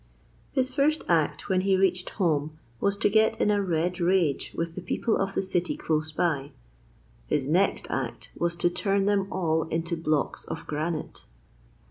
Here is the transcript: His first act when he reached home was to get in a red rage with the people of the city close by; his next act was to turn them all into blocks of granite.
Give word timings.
His 0.51 0.73
first 0.73 1.03
act 1.07 1.47
when 1.47 1.61
he 1.61 1.77
reached 1.77 2.09
home 2.17 2.57
was 2.79 2.97
to 2.97 3.07
get 3.07 3.39
in 3.39 3.51
a 3.51 3.61
red 3.61 3.99
rage 3.99 4.51
with 4.57 4.73
the 4.73 4.81
people 4.81 5.15
of 5.15 5.35
the 5.35 5.43
city 5.43 5.77
close 5.77 6.11
by; 6.11 6.53
his 7.27 7.47
next 7.47 7.85
act 7.91 8.31
was 8.35 8.55
to 8.55 8.69
turn 8.71 9.05
them 9.05 9.31
all 9.31 9.67
into 9.67 9.95
blocks 9.95 10.43
of 10.45 10.65
granite. 10.65 11.27